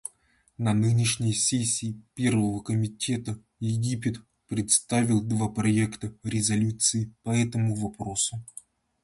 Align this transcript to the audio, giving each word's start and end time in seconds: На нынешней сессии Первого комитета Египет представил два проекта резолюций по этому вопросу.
На 0.57 0.73
нынешней 0.73 1.31
сессии 1.35 2.01
Первого 2.15 2.61
комитета 2.61 3.37
Египет 3.59 4.17
представил 4.47 5.21
два 5.21 5.47
проекта 5.47 6.11
резолюций 6.23 7.13
по 7.21 7.29
этому 7.29 7.75
вопросу. 7.75 8.43